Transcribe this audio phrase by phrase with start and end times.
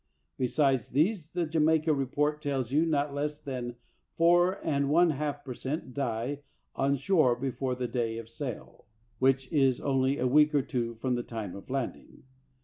[0.39, 3.75] Be sides these, the Jamaica report tells you that not less than
[4.17, 6.39] four and one half per cent, die
[6.75, 8.87] on shore before the day of sale,
[9.19, 12.23] which is only a week or two from the time of landing.